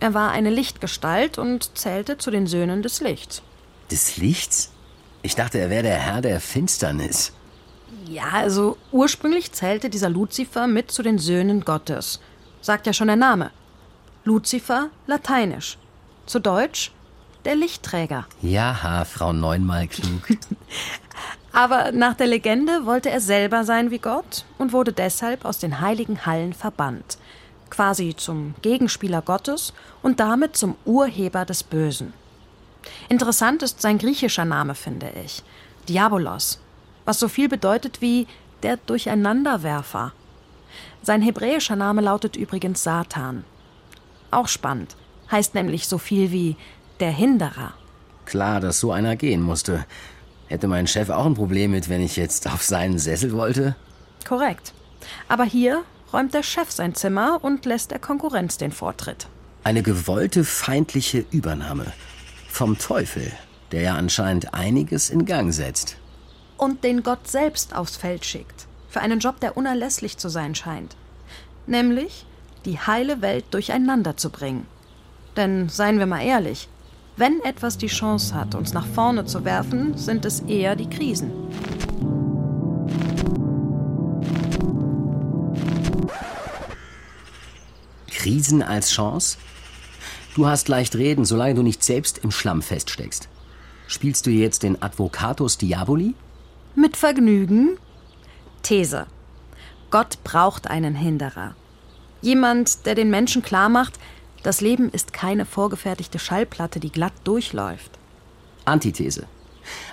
Er 0.00 0.14
war 0.14 0.30
eine 0.30 0.50
Lichtgestalt 0.50 1.38
und 1.38 1.76
zählte 1.76 2.18
zu 2.18 2.30
den 2.30 2.46
Söhnen 2.46 2.82
des 2.82 3.00
Lichts. 3.00 3.42
Des 3.90 4.16
Lichts? 4.16 4.70
Ich 5.22 5.34
dachte, 5.34 5.58
er 5.58 5.70
wäre 5.70 5.82
der 5.82 5.98
Herr 5.98 6.20
der 6.20 6.40
Finsternis. 6.40 7.32
Ja, 8.06 8.28
also 8.32 8.76
ursprünglich 8.92 9.52
zählte 9.52 9.88
dieser 9.88 10.10
Luzifer 10.10 10.66
mit 10.66 10.90
zu 10.90 11.02
den 11.02 11.18
Söhnen 11.18 11.64
Gottes. 11.64 12.20
Sagt 12.60 12.86
ja 12.86 12.92
schon 12.92 13.06
der 13.06 13.16
Name. 13.16 13.50
Luzifer, 14.24 14.90
lateinisch. 15.06 15.78
Zu 16.26 16.40
Deutsch 16.40 16.92
der 17.44 17.54
Lichtträger. 17.54 18.26
Ja, 18.42 19.04
Frau 19.04 19.32
Neunmal 19.32 19.88
klug. 19.88 20.28
Aber 21.54 21.92
nach 21.92 22.14
der 22.14 22.26
Legende 22.26 22.84
wollte 22.84 23.10
er 23.10 23.20
selber 23.20 23.62
sein 23.62 23.92
wie 23.92 24.00
Gott 24.00 24.44
und 24.58 24.72
wurde 24.72 24.92
deshalb 24.92 25.44
aus 25.44 25.58
den 25.58 25.80
heiligen 25.80 26.26
Hallen 26.26 26.52
verbannt. 26.52 27.16
Quasi 27.70 28.14
zum 28.16 28.56
Gegenspieler 28.60 29.22
Gottes 29.22 29.72
und 30.02 30.18
damit 30.18 30.56
zum 30.56 30.74
Urheber 30.84 31.44
des 31.44 31.62
Bösen. 31.62 32.12
Interessant 33.08 33.62
ist 33.62 33.80
sein 33.80 33.98
griechischer 33.98 34.44
Name, 34.44 34.74
finde 34.74 35.10
ich. 35.24 35.44
Diabolos, 35.88 36.60
was 37.04 37.20
so 37.20 37.28
viel 37.28 37.48
bedeutet 37.48 38.00
wie 38.00 38.26
der 38.64 38.76
Durcheinanderwerfer. 38.76 40.12
Sein 41.02 41.22
hebräischer 41.22 41.76
Name 41.76 42.00
lautet 42.00 42.34
übrigens 42.34 42.82
Satan. 42.82 43.44
Auch 44.32 44.48
spannend. 44.48 44.96
heißt 45.30 45.54
nämlich 45.54 45.86
so 45.86 45.98
viel 45.98 46.32
wie 46.32 46.56
der 46.98 47.12
Hinderer. 47.12 47.74
Klar, 48.24 48.60
dass 48.60 48.80
so 48.80 48.90
einer 48.90 49.14
gehen 49.14 49.40
musste. 49.40 49.86
Hätte 50.48 50.68
mein 50.68 50.86
Chef 50.86 51.10
auch 51.10 51.26
ein 51.26 51.34
Problem 51.34 51.70
mit, 51.70 51.88
wenn 51.88 52.02
ich 52.02 52.16
jetzt 52.16 52.46
auf 52.46 52.62
seinen 52.62 52.98
Sessel 52.98 53.32
wollte? 53.32 53.76
Korrekt. 54.26 54.72
Aber 55.28 55.44
hier 55.44 55.82
räumt 56.12 56.34
der 56.34 56.42
Chef 56.42 56.70
sein 56.70 56.94
Zimmer 56.94 57.38
und 57.42 57.64
lässt 57.64 57.90
der 57.90 57.98
Konkurrenz 57.98 58.58
den 58.58 58.72
Vortritt. 58.72 59.26
Eine 59.64 59.82
gewollte 59.82 60.44
feindliche 60.44 61.24
Übernahme. 61.30 61.86
Vom 62.48 62.78
Teufel, 62.78 63.32
der 63.72 63.82
ja 63.82 63.94
anscheinend 63.94 64.54
einiges 64.54 65.10
in 65.10 65.24
Gang 65.24 65.52
setzt. 65.52 65.96
Und 66.56 66.84
den 66.84 67.02
Gott 67.02 67.26
selbst 67.26 67.74
aufs 67.74 67.96
Feld 67.96 68.24
schickt. 68.24 68.66
Für 68.88 69.00
einen 69.00 69.18
Job, 69.18 69.40
der 69.40 69.56
unerlässlich 69.56 70.18
zu 70.18 70.28
sein 70.28 70.54
scheint. 70.54 70.94
Nämlich, 71.66 72.26
die 72.64 72.78
heile 72.78 73.22
Welt 73.22 73.46
durcheinander 73.50 74.16
zu 74.16 74.30
bringen. 74.30 74.66
Denn 75.36 75.68
seien 75.68 75.98
wir 75.98 76.06
mal 76.06 76.22
ehrlich, 76.22 76.68
wenn 77.16 77.40
etwas 77.42 77.78
die 77.78 77.86
Chance 77.86 78.34
hat, 78.34 78.54
uns 78.54 78.72
nach 78.72 78.86
vorne 78.86 79.24
zu 79.24 79.44
werfen, 79.44 79.96
sind 79.96 80.24
es 80.24 80.40
eher 80.40 80.74
die 80.74 80.88
Krisen. 80.88 81.30
Krisen 88.10 88.62
als 88.62 88.90
Chance? 88.90 89.38
Du 90.34 90.46
hast 90.46 90.68
leicht 90.68 90.96
reden, 90.96 91.24
solange 91.24 91.54
du 91.54 91.62
nicht 91.62 91.84
selbst 91.84 92.18
im 92.18 92.30
Schlamm 92.30 92.62
feststeckst. 92.62 93.28
Spielst 93.86 94.26
du 94.26 94.30
jetzt 94.30 94.62
den 94.62 94.82
Advocatus 94.82 95.58
Diaboli? 95.58 96.14
Mit 96.74 96.96
Vergnügen? 96.96 97.76
These. 98.62 99.06
Gott 99.90 100.18
braucht 100.24 100.68
einen 100.68 100.94
Hinderer. 100.94 101.54
Jemand, 102.22 102.86
der 102.86 102.94
den 102.94 103.10
Menschen 103.10 103.42
klarmacht, 103.42 104.00
das 104.44 104.60
Leben 104.60 104.90
ist 104.90 105.12
keine 105.12 105.46
vorgefertigte 105.46 106.18
Schallplatte, 106.18 106.78
die 106.78 106.92
glatt 106.92 107.14
durchläuft. 107.24 107.90
Antithese. 108.66 109.26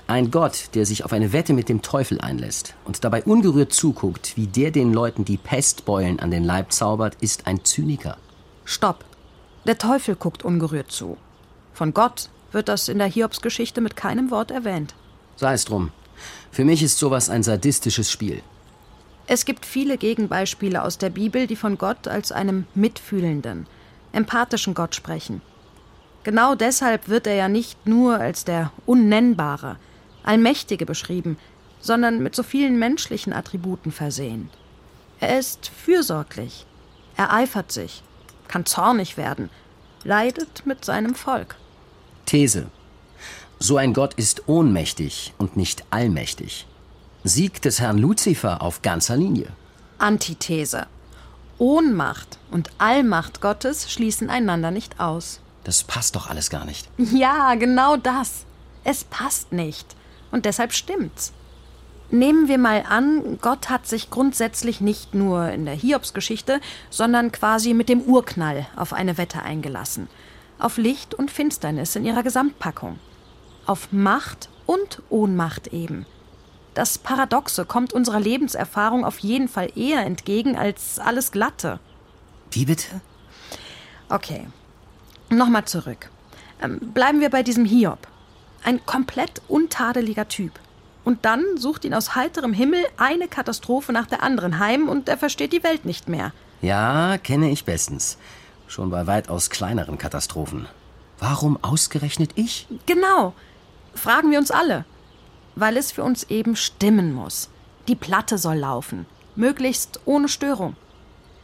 Ein 0.08 0.30
Gott, 0.30 0.70
der 0.74 0.86
sich 0.86 1.06
auf 1.06 1.14
eine 1.14 1.32
Wette 1.32 1.54
mit 1.54 1.70
dem 1.70 1.82
Teufel 1.82 2.20
einlässt 2.20 2.76
und 2.84 3.06
dabei 3.06 3.24
ungerührt 3.24 3.72
zuguckt, 3.72 4.36
wie 4.36 4.48
der 4.48 4.72
den 4.72 4.94
Leuten 4.94 5.24
die 5.24 5.38
Pestbeulen 5.38 6.20
an 6.20 6.32
den 6.32 6.44
Leib 6.44 6.74
zaubert, 6.74 7.16
ist 7.22 7.48
ein 7.48 7.64
Zyniker. 7.64 8.18
Stopp. 8.66 9.06
Der 9.66 9.78
Teufel 9.78 10.16
guckt 10.16 10.44
ungerührt 10.44 10.92
zu. 10.92 11.18
Von 11.74 11.94
Gott 11.94 12.30
wird 12.52 12.68
das 12.68 12.90
in 12.90 12.98
der 12.98 13.08
Hiobsgeschichte 13.08 13.80
mit 13.80 13.96
keinem 13.96 14.32
Wort 14.32 14.52
erwähnt. 14.52 14.94
Sei 15.38 15.54
es 15.54 15.64
drum. 15.64 15.92
Für 16.52 16.66
mich 16.66 16.84
ist 16.84 16.98
sowas 17.00 17.30
ein 17.30 17.44
sadistisches 17.44 18.12
Spiel. 18.12 18.44
Es 19.28 19.46
gibt 19.46 19.66
viele 19.66 19.98
Gegenbeispiele 19.98 20.84
aus 20.84 20.98
der 20.98 21.10
Bibel, 21.10 21.48
die 21.48 21.56
von 21.56 21.78
Gott 21.78 22.10
als 22.10 22.34
einem 22.34 22.66
mitfühlenden, 22.76 23.66
empathischen 24.12 24.74
Gott 24.74 24.96
sprechen. 24.96 25.42
Genau 26.24 26.56
deshalb 26.56 27.08
wird 27.08 27.28
er 27.28 27.36
ja 27.36 27.48
nicht 27.48 27.88
nur 27.88 28.20
als 28.20 28.46
der 28.46 28.72
Unnennbare, 28.86 29.78
Allmächtige 30.24 30.86
beschrieben, 30.86 31.38
sondern 31.80 32.22
mit 32.22 32.36
so 32.36 32.44
vielen 32.44 32.78
menschlichen 32.78 33.34
Attributen 33.34 33.92
versehen. 33.92 34.50
Er 35.20 35.40
ist 35.40 35.68
fürsorglich, 35.70 36.66
er 37.18 37.34
eifert 37.34 37.72
sich, 37.72 38.04
kann 38.48 38.66
zornig 38.66 39.18
werden, 39.18 39.50
leidet 40.04 40.66
mit 40.66 40.86
seinem 40.86 41.16
Volk. 41.16 41.56
These. 42.26 42.68
So 43.60 43.78
ein 43.78 43.94
Gott 43.94 44.14
ist 44.16 44.48
ohnmächtig 44.48 45.34
und 45.38 45.58
nicht 45.58 45.84
allmächtig. 45.92 46.68
Sieg 47.24 47.62
des 47.62 47.80
Herrn 47.80 47.98
Luzifer 48.00 48.62
auf 48.62 48.82
ganzer 48.82 49.16
Linie. 49.16 49.48
Antithese. 50.00 50.88
Ohnmacht 51.62 52.40
und 52.50 52.72
Allmacht 52.80 53.40
Gottes 53.40 53.92
schließen 53.92 54.32
einander 54.32 54.72
nicht 54.72 55.00
aus. 55.00 55.42
Das 55.64 55.84
passt 55.84 56.16
doch 56.16 56.28
alles 56.28 56.50
gar 56.50 56.66
nicht. 56.66 56.90
Ja, 56.98 57.54
genau 57.54 57.98
das. 57.98 58.46
Es 58.84 59.04
passt 59.04 59.52
nicht. 59.52 59.96
Und 60.32 60.46
deshalb 60.46 60.74
stimmt's. 60.74 61.34
Nehmen 62.10 62.48
wir 62.48 62.58
mal 62.58 62.84
an, 62.90 63.38
Gott 63.42 63.70
hat 63.70 63.86
sich 63.86 64.10
grundsätzlich 64.10 64.82
nicht 64.82 65.14
nur 65.14 65.50
in 65.50 65.66
der 65.66 65.76
Hiobsgeschichte, 65.76 66.62
sondern 66.90 67.32
quasi 67.32 67.76
mit 67.76 67.90
dem 67.90 68.02
Urknall 68.02 68.66
auf 68.76 68.92
eine 68.92 69.20
Wette 69.20 69.44
eingelassen. 69.44 70.08
Auf 70.58 70.78
Licht 70.78 71.14
und 71.14 71.30
Finsternis 71.30 71.96
in 71.96 72.06
ihrer 72.06 72.24
Gesamtpackung. 72.24 72.98
Auf 73.68 73.92
Macht 73.92 74.50
und 74.66 75.04
Ohnmacht 75.12 75.68
eben. 75.68 76.08
Das 76.74 76.98
Paradoxe 76.98 77.66
kommt 77.66 77.92
unserer 77.92 78.20
Lebenserfahrung 78.20 79.04
auf 79.04 79.20
jeden 79.20 79.50
Fall 79.50 79.72
eher 79.76 80.06
entgegen 80.06 80.58
als 80.58 81.00
alles 81.00 81.32
Glatte. 81.32 81.80
Wie 82.52 82.66
bitte? 82.66 83.02
Okay. 84.10 84.48
Nochmal 85.30 85.66
zurück. 85.66 86.10
Ähm, 86.62 86.80
bleiben 86.94 87.20
wir 87.20 87.30
bei 87.30 87.44
diesem 87.44 87.66
Hiob. 87.66 88.08
Ein 88.64 88.86
komplett 88.86 89.42
untadeliger 89.48 90.28
Typ. 90.28 90.60
Und 91.04 91.26
dann 91.26 91.44
sucht 91.58 91.84
ihn 91.84 91.94
aus 91.94 92.16
heiterem 92.16 92.54
Himmel 92.54 92.86
eine 92.98 93.28
Katastrophe 93.28 93.92
nach 93.92 94.06
der 94.06 94.24
anderen 94.24 94.60
heim 94.60 94.88
und 94.88 95.10
er 95.10 95.18
versteht 95.18 95.52
die 95.52 95.64
Welt 95.64 95.84
nicht 95.86 96.08
mehr. 96.08 96.32
Ja, 96.62 97.18
kenne 97.18 97.50
ich 97.50 97.66
bestens. 97.66 98.18
Schon 98.68 98.92
bei 98.92 99.08
weitaus 99.08 99.50
kleineren 99.50 99.98
Katastrophen. 99.98 100.68
Warum 101.20 101.62
ausgerechnet 101.64 102.32
ich? 102.36 102.68
Genau. 102.86 103.34
Fragen 103.96 104.32
wir 104.32 104.40
uns 104.40 104.52
alle 104.52 104.86
weil 105.56 105.78
es 105.78 105.92
für 105.92 106.04
uns 106.04 106.24
eben 106.24 106.56
stimmen 106.56 107.14
muss. 107.14 107.50
Die 107.88 107.96
Platte 107.96 108.38
soll 108.38 108.58
laufen, 108.58 109.06
möglichst 109.36 110.00
ohne 110.06 110.28
Störung. 110.28 110.76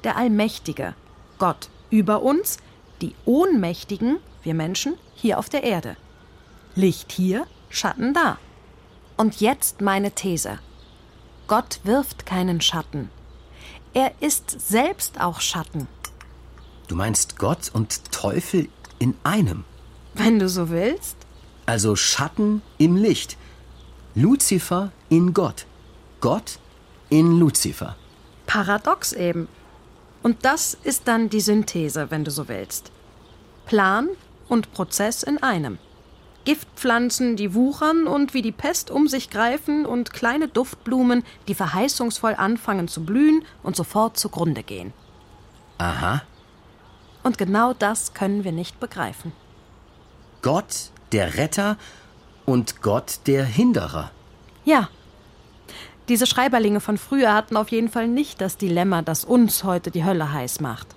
Der 0.04 0.18
Allmächtige, 0.18 0.94
Gott 1.40 1.70
über 1.90 2.22
uns, 2.22 2.58
die 3.02 3.16
Ohnmächtigen, 3.26 4.18
wir 4.44 4.54
Menschen, 4.54 4.96
hier 5.16 5.40
auf 5.40 5.50
der 5.50 5.64
Erde. 5.64 5.98
Licht 6.76 7.12
hier, 7.12 7.48
Schatten 7.70 8.14
da. 8.14 8.38
Und 9.18 9.42
jetzt 9.42 9.82
meine 9.82 10.12
These. 10.12 10.60
Gott 11.48 11.80
wirft 11.84 12.26
keinen 12.26 12.62
Schatten. 12.62 13.10
Er 13.94 14.12
ist 14.20 14.70
selbst 14.70 15.20
auch 15.20 15.42
Schatten. 15.42 15.88
Du 16.88 16.96
meinst 16.96 17.38
Gott 17.38 17.72
und 17.74 18.12
Teufel 18.12 18.70
in 19.00 19.16
einem? 19.24 19.64
Wenn 20.14 20.40
du 20.40 20.48
so 20.50 20.70
willst. 20.70 21.18
Also 21.66 21.96
Schatten 21.96 22.62
im 22.78 22.96
Licht. 22.96 23.38
Luzifer 24.20 24.92
in 25.10 25.32
Gott. 25.32 25.68
Gott 26.22 26.58
in 27.10 27.38
Luzifer. 27.38 27.96
Paradox 28.48 29.14
eben. 29.14 29.48
Und 30.24 30.44
das 30.44 30.76
ist 30.84 31.08
dann 31.08 31.30
die 31.30 31.40
Synthese, 31.40 32.10
wenn 32.10 32.24
du 32.24 32.32
so 32.32 32.48
willst. 32.48 32.92
Plan 33.68 34.10
und 34.50 34.72
Prozess 34.72 35.22
in 35.22 35.44
einem. 35.44 35.78
Giftpflanzen, 36.46 37.36
die 37.36 37.54
wuchern 37.54 38.08
und 38.08 38.34
wie 38.34 38.42
die 38.42 38.52
Pest 38.52 38.90
um 38.90 39.08
sich 39.08 39.30
greifen 39.30 39.86
und 39.86 40.14
kleine 40.14 40.48
Duftblumen, 40.48 41.24
die 41.48 41.54
verheißungsvoll 41.54 42.34
anfangen 42.34 42.88
zu 42.88 43.06
blühen 43.06 43.46
und 43.62 43.76
sofort 43.76 44.18
zugrunde 44.18 44.64
gehen. 44.64 44.94
Aha. 45.78 46.24
Und 47.22 47.38
genau 47.38 47.74
das 47.74 48.16
können 48.16 48.44
wir 48.44 48.52
nicht 48.52 48.80
begreifen. 48.80 49.32
Gott, 50.42 50.90
der 51.12 51.38
Retter, 51.38 51.78
und 52.48 52.82
Gott 52.82 53.20
der 53.28 53.46
Hinderer. 53.46 54.10
Ja. 54.64 54.90
Diese 56.08 56.26
Schreiberlinge 56.26 56.80
von 56.80 56.98
früher 56.98 57.34
hatten 57.34 57.58
auf 57.58 57.70
jeden 57.70 57.90
Fall 57.90 58.08
nicht 58.08 58.40
das 58.40 58.56
Dilemma, 58.58 59.02
das 59.02 59.26
uns 59.26 59.66
heute 59.66 59.92
die 59.92 60.06
Hölle 60.06 60.32
heiß 60.32 60.62
macht. 60.62 60.88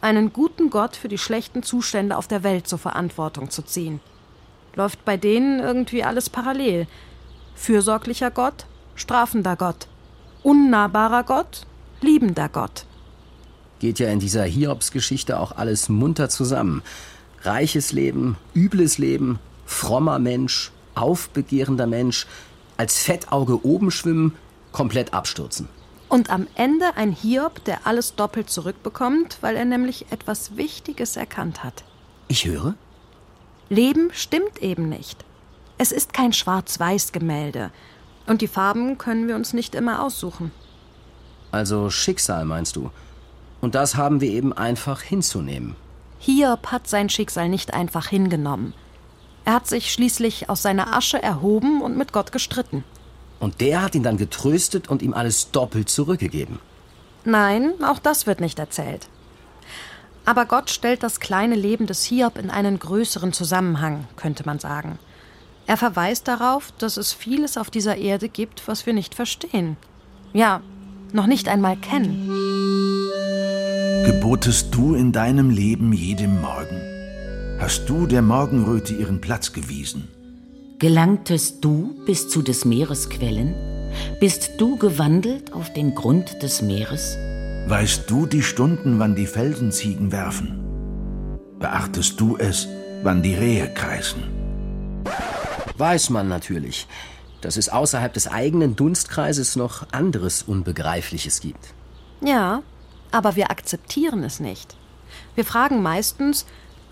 Einen 0.00 0.32
guten 0.32 0.70
Gott 0.70 0.96
für 0.96 1.08
die 1.08 1.18
schlechten 1.18 1.62
Zustände 1.62 2.16
auf 2.16 2.26
der 2.26 2.42
Welt 2.42 2.66
zur 2.66 2.78
Verantwortung 2.78 3.50
zu 3.50 3.62
ziehen. 3.62 4.00
Läuft 4.74 5.04
bei 5.04 5.18
denen 5.18 5.60
irgendwie 5.60 6.02
alles 6.02 6.30
parallel. 6.30 6.86
Fürsorglicher 7.54 8.30
Gott, 8.30 8.64
strafender 8.94 9.56
Gott. 9.56 9.88
Unnahbarer 10.42 11.24
Gott, 11.24 11.66
liebender 12.00 12.48
Gott. 12.48 12.86
Geht 13.78 13.98
ja 13.98 14.08
in 14.08 14.20
dieser 14.20 14.44
Hiobs-Geschichte 14.44 15.38
auch 15.38 15.52
alles 15.52 15.90
munter 15.90 16.30
zusammen. 16.30 16.82
Reiches 17.42 17.92
Leben, 17.92 18.38
übles 18.54 18.96
Leben, 18.96 19.38
frommer 19.66 20.18
Mensch, 20.18 20.72
aufbegehrender 20.94 21.86
Mensch, 21.86 22.26
als 22.76 22.98
Fettauge 23.02 23.64
oben 23.64 23.90
schwimmen, 23.90 24.34
komplett 24.72 25.12
abstürzen. 25.12 25.68
Und 26.08 26.30
am 26.30 26.46
Ende 26.54 26.96
ein 26.96 27.12
Hiob, 27.12 27.64
der 27.64 27.86
alles 27.86 28.14
doppelt 28.14 28.48
zurückbekommt, 28.48 29.38
weil 29.40 29.56
er 29.56 29.64
nämlich 29.64 30.06
etwas 30.12 30.56
Wichtiges 30.56 31.16
erkannt 31.16 31.64
hat. 31.64 31.84
Ich 32.28 32.46
höre? 32.46 32.74
Leben 33.68 34.10
stimmt 34.12 34.62
eben 34.62 34.88
nicht. 34.88 35.24
Es 35.78 35.90
ist 35.92 36.12
kein 36.12 36.32
Schwarz-Weiß-Gemälde. 36.32 37.72
Und 38.26 38.40
die 38.40 38.48
Farben 38.48 38.98
können 38.98 39.28
wir 39.28 39.34
uns 39.34 39.52
nicht 39.52 39.74
immer 39.74 40.02
aussuchen. 40.02 40.52
Also 41.50 41.90
Schicksal, 41.90 42.44
meinst 42.44 42.76
du? 42.76 42.90
Und 43.60 43.74
das 43.74 43.96
haben 43.96 44.20
wir 44.20 44.30
eben 44.30 44.52
einfach 44.52 45.02
hinzunehmen. 45.02 45.76
Hiob 46.18 46.68
hat 46.68 46.88
sein 46.88 47.08
Schicksal 47.08 47.48
nicht 47.48 47.74
einfach 47.74 48.08
hingenommen. 48.08 48.74
Er 49.46 49.54
hat 49.54 49.68
sich 49.68 49.92
schließlich 49.92 50.50
aus 50.50 50.60
seiner 50.60 50.92
Asche 50.92 51.22
erhoben 51.22 51.80
und 51.80 51.96
mit 51.96 52.12
Gott 52.12 52.32
gestritten. 52.32 52.82
Und 53.38 53.60
der 53.60 53.80
hat 53.80 53.94
ihn 53.94 54.02
dann 54.02 54.16
getröstet 54.16 54.88
und 54.88 55.02
ihm 55.02 55.14
alles 55.14 55.52
doppelt 55.52 55.88
zurückgegeben. 55.88 56.58
Nein, 57.24 57.72
auch 57.84 58.00
das 58.00 58.26
wird 58.26 58.40
nicht 58.40 58.58
erzählt. 58.58 59.08
Aber 60.24 60.46
Gott 60.46 60.70
stellt 60.70 61.04
das 61.04 61.20
kleine 61.20 61.54
Leben 61.54 61.86
des 61.86 62.04
Hiob 62.04 62.38
in 62.38 62.50
einen 62.50 62.80
größeren 62.80 63.32
Zusammenhang, 63.32 64.08
könnte 64.16 64.44
man 64.44 64.58
sagen. 64.58 64.98
Er 65.68 65.76
verweist 65.76 66.26
darauf, 66.26 66.72
dass 66.78 66.96
es 66.96 67.12
vieles 67.12 67.56
auf 67.56 67.70
dieser 67.70 67.96
Erde 67.96 68.28
gibt, 68.28 68.66
was 68.66 68.84
wir 68.84 68.94
nicht 68.94 69.14
verstehen. 69.14 69.76
Ja, 70.32 70.60
noch 71.12 71.26
nicht 71.26 71.48
einmal 71.48 71.76
kennen. 71.76 72.28
Gebotest 74.04 74.74
du 74.74 74.96
in 74.96 75.12
deinem 75.12 75.50
Leben 75.50 75.92
jedem 75.92 76.40
Morgen? 76.40 76.75
Hast 77.58 77.88
du 77.88 78.06
der 78.06 78.20
Morgenröte 78.20 78.92
ihren 78.92 79.22
Platz 79.22 79.54
gewiesen? 79.54 80.08
Gelangtest 80.78 81.64
du 81.64 81.96
bis 82.04 82.28
zu 82.28 82.42
des 82.42 82.66
Meeres 82.66 83.08
Quellen? 83.08 83.54
Bist 84.20 84.50
du 84.58 84.76
gewandelt 84.76 85.54
auf 85.54 85.72
den 85.72 85.94
Grund 85.94 86.42
des 86.42 86.60
Meeres? 86.60 87.16
Weißt 87.66 88.10
du 88.10 88.26
die 88.26 88.42
Stunden, 88.42 88.98
wann 88.98 89.14
die 89.16 89.26
Felsenziegen 89.26 90.12
werfen? 90.12 90.62
Beachtest 91.58 92.20
du 92.20 92.36
es, 92.36 92.68
wann 93.02 93.22
die 93.22 93.34
Rehe 93.34 93.72
kreisen? 93.72 94.22
Weiß 95.78 96.10
man 96.10 96.28
natürlich, 96.28 96.86
dass 97.40 97.56
es 97.56 97.70
außerhalb 97.70 98.12
des 98.12 98.28
eigenen 98.28 98.76
Dunstkreises 98.76 99.56
noch 99.56 99.90
anderes 99.92 100.42
Unbegreifliches 100.42 101.40
gibt. 101.40 101.72
Ja, 102.20 102.62
aber 103.12 103.34
wir 103.34 103.50
akzeptieren 103.50 104.24
es 104.24 104.40
nicht. 104.40 104.76
Wir 105.34 105.46
fragen 105.46 105.82
meistens, 105.82 106.44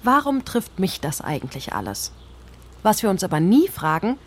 warum 0.05 0.45
trifft 0.45 0.79
mich 0.79 1.01
das 1.01 1.21
eigentlich 1.21 1.73
alles? 1.73 2.13
Was 2.83 3.03
wir 3.03 3.11
uns 3.11 3.25
aber 3.25 3.41
nie 3.41 3.69
fragen, 3.69 4.19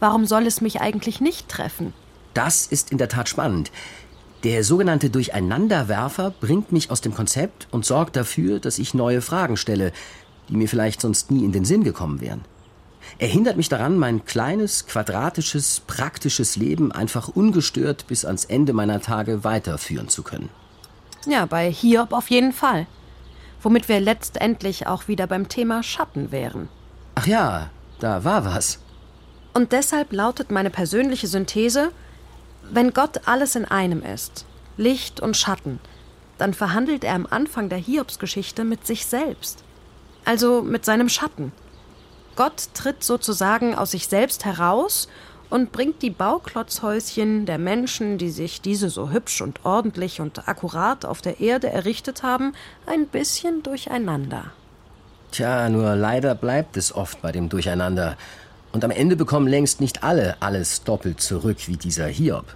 warum 0.00 0.26
soll 0.26 0.46
es 0.46 0.60
mich 0.60 0.80
eigentlich 0.80 1.20
nicht 1.20 1.48
treffen? 1.48 1.92
Das 2.34 2.66
ist 2.66 2.92
in 2.92 2.98
der 2.98 3.08
Tat 3.08 3.28
spannend. 3.28 3.70
Der 4.44 4.64
sogenannte 4.64 5.08
Durcheinanderwerfer 5.08 6.30
bringt 6.40 6.72
mich 6.72 6.90
aus 6.90 7.00
dem 7.00 7.14
Konzept 7.14 7.68
und 7.70 7.84
sorgt 7.84 8.16
dafür, 8.16 8.58
dass 8.58 8.78
ich 8.78 8.92
neue 8.92 9.22
Fragen 9.22 9.56
stelle, 9.56 9.92
die 10.48 10.56
mir 10.56 10.68
vielleicht 10.68 11.00
sonst 11.00 11.30
nie 11.30 11.44
in 11.44 11.52
den 11.52 11.64
Sinn 11.64 11.84
gekommen 11.84 12.20
wären. 12.20 12.44
Er 13.18 13.28
hindert 13.28 13.56
mich 13.56 13.68
daran, 13.68 13.98
mein 13.98 14.24
kleines, 14.24 14.86
quadratisches, 14.86 15.80
praktisches 15.86 16.56
Leben 16.56 16.92
einfach 16.92 17.28
ungestört 17.28 18.06
bis 18.06 18.24
ans 18.24 18.44
Ende 18.44 18.72
meiner 18.72 19.00
Tage 19.00 19.44
weiterführen 19.44 20.08
zu 20.08 20.22
können. 20.22 20.48
Ja, 21.26 21.46
bei 21.46 21.70
Hiob 21.70 22.12
auf 22.12 22.30
jeden 22.30 22.52
Fall. 22.52 22.86
Womit 23.62 23.88
wir 23.88 24.00
letztendlich 24.00 24.86
auch 24.86 25.08
wieder 25.08 25.26
beim 25.26 25.48
Thema 25.48 25.82
Schatten 25.82 26.32
wären. 26.32 26.68
Ach 27.14 27.26
ja, 27.26 27.70
da 28.00 28.24
war 28.24 28.44
was. 28.44 28.78
Und 29.54 29.72
deshalb 29.72 30.12
lautet 30.12 30.50
meine 30.50 30.70
persönliche 30.70 31.26
Synthese, 31.26 31.92
wenn 32.70 32.92
Gott 32.92 33.26
alles 33.26 33.54
in 33.54 33.64
einem 33.64 34.02
ist, 34.02 34.46
Licht 34.76 35.20
und 35.20 35.36
Schatten, 35.36 35.78
dann 36.38 36.54
verhandelt 36.54 37.04
er 37.04 37.14
am 37.14 37.26
Anfang 37.28 37.68
der 37.68 37.78
Hiobsgeschichte 37.78 38.64
mit 38.64 38.86
sich 38.86 39.06
selbst, 39.06 39.62
also 40.24 40.62
mit 40.62 40.84
seinem 40.84 41.08
Schatten. 41.08 41.52
Gott 42.34 42.70
tritt 42.74 43.04
sozusagen 43.04 43.74
aus 43.74 43.90
sich 43.90 44.08
selbst 44.08 44.44
heraus 44.44 45.08
und 45.52 45.70
bringt 45.70 46.00
die 46.00 46.08
Bauklotzhäuschen 46.08 47.44
der 47.44 47.58
Menschen, 47.58 48.16
die 48.16 48.30
sich 48.30 48.62
diese 48.62 48.88
so 48.88 49.10
hübsch 49.10 49.42
und 49.42 49.66
ordentlich 49.66 50.18
und 50.22 50.48
akkurat 50.48 51.04
auf 51.04 51.20
der 51.20 51.40
Erde 51.40 51.68
errichtet 51.68 52.22
haben, 52.22 52.54
ein 52.86 53.06
bisschen 53.06 53.62
durcheinander. 53.62 54.46
Tja, 55.30 55.68
nur 55.68 55.94
leider 55.94 56.34
bleibt 56.34 56.78
es 56.78 56.94
oft 56.94 57.20
bei 57.20 57.32
dem 57.32 57.50
Durcheinander. 57.50 58.16
Und 58.72 58.82
am 58.82 58.90
Ende 58.90 59.14
bekommen 59.14 59.46
längst 59.46 59.82
nicht 59.82 60.02
alle 60.02 60.36
alles 60.40 60.84
doppelt 60.84 61.20
zurück 61.20 61.58
wie 61.66 61.76
dieser 61.76 62.06
Hiob. 62.06 62.46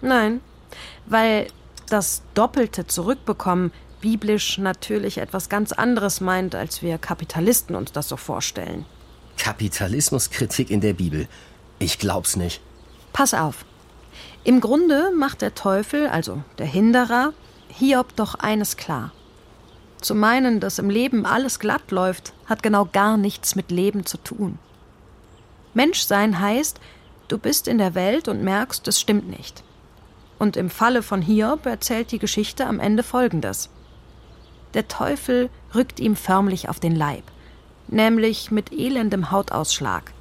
Nein, 0.00 0.40
weil 1.04 1.48
das 1.90 2.22
doppelte 2.32 2.86
Zurückbekommen 2.86 3.72
biblisch 4.00 4.56
natürlich 4.56 5.18
etwas 5.18 5.50
ganz 5.50 5.72
anderes 5.72 6.22
meint, 6.22 6.54
als 6.54 6.80
wir 6.80 6.96
Kapitalisten 6.96 7.76
uns 7.76 7.92
das 7.92 8.08
so 8.08 8.16
vorstellen. 8.16 8.86
Kapitalismuskritik 9.36 10.70
in 10.70 10.80
der 10.80 10.94
Bibel. 10.94 11.28
Ich 11.78 11.98
glaub's 11.98 12.36
nicht. 12.36 12.60
Pass 13.12 13.34
auf. 13.34 13.64
Im 14.44 14.60
Grunde 14.60 15.12
macht 15.14 15.42
der 15.42 15.54
Teufel, 15.54 16.08
also 16.08 16.42
der 16.58 16.66
Hinderer, 16.66 17.32
Hiob 17.68 18.16
doch 18.16 18.34
eines 18.34 18.76
klar. 18.76 19.12
Zu 20.00 20.14
meinen, 20.14 20.60
dass 20.60 20.78
im 20.78 20.90
Leben 20.90 21.26
alles 21.26 21.58
glatt 21.58 21.90
läuft, 21.90 22.32
hat 22.46 22.62
genau 22.62 22.86
gar 22.86 23.16
nichts 23.16 23.56
mit 23.56 23.70
Leben 23.70 24.06
zu 24.06 24.16
tun. 24.18 24.58
Menschsein 25.74 26.40
heißt, 26.40 26.80
du 27.28 27.38
bist 27.38 27.68
in 27.68 27.78
der 27.78 27.94
Welt 27.94 28.28
und 28.28 28.42
merkst, 28.42 28.86
es 28.88 29.00
stimmt 29.00 29.28
nicht. 29.28 29.62
Und 30.38 30.56
im 30.56 30.70
Falle 30.70 31.02
von 31.02 31.20
Hiob 31.20 31.66
erzählt 31.66 32.12
die 32.12 32.18
Geschichte 32.18 32.66
am 32.66 32.80
Ende 32.80 33.02
Folgendes. 33.02 33.70
Der 34.74 34.86
Teufel 34.86 35.50
rückt 35.74 35.98
ihm 36.00 36.14
förmlich 36.14 36.68
auf 36.68 36.78
den 36.78 36.94
Leib, 36.94 37.24
nämlich 37.88 38.50
mit 38.50 38.72
elendem 38.72 39.30
Hautausschlag. 39.30 40.12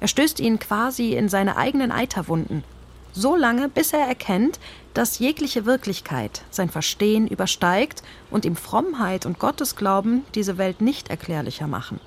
Er 0.00 0.08
stößt 0.08 0.40
ihn 0.40 0.58
quasi 0.58 1.12
in 1.14 1.28
seine 1.28 1.56
eigenen 1.56 1.92
Eiterwunden, 1.92 2.64
so 3.12 3.36
lange, 3.36 3.68
bis 3.68 3.92
er 3.92 4.06
erkennt, 4.06 4.58
dass 4.94 5.18
jegliche 5.18 5.66
Wirklichkeit 5.66 6.42
sein 6.50 6.70
Verstehen 6.70 7.26
übersteigt 7.26 8.02
und 8.30 8.44
ihm 8.44 8.56
Frommheit 8.56 9.26
und 9.26 9.38
Gottesglauben 9.38 10.24
diese 10.34 10.58
Welt 10.58 10.80
nicht 10.80 11.10
erklärlicher 11.10 11.66
machen. 11.66 12.00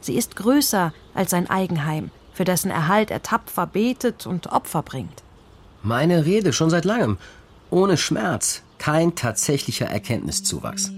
Sie 0.00 0.16
ist 0.16 0.36
größer 0.36 0.92
als 1.14 1.30
sein 1.30 1.48
Eigenheim, 1.48 2.10
für 2.32 2.44
dessen 2.44 2.70
Erhalt 2.70 3.10
er 3.10 3.22
tapfer 3.22 3.66
betet 3.66 4.26
und 4.26 4.48
Opfer 4.52 4.82
bringt. 4.82 5.22
Meine 5.82 6.24
Rede 6.24 6.52
schon 6.52 6.70
seit 6.70 6.84
langem. 6.84 7.18
Ohne 7.70 7.96
Schmerz, 7.96 8.62
kein 8.78 9.14
tatsächlicher 9.14 9.86
Erkenntniszuwachs. 9.86 10.92